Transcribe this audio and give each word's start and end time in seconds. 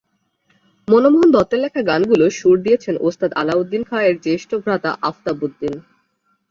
মনমোহন 0.87 1.29
দত্তের 1.31 1.59
লেখা 1.59 1.81
গানগুলো 1.89 2.25
সুর 2.29 2.55
দিয়েছেন 2.65 2.95
ওস্তাদ 3.01 3.31
আলাউদ্দীন 3.33 3.83
খাঁ 3.83 4.01
এর 4.03 4.15
জ্যেষ্ঠ 4.25 4.49
ভ্রাতা 4.63 4.91
আফতাব 5.01 5.37
উদ্দিন। 5.43 5.73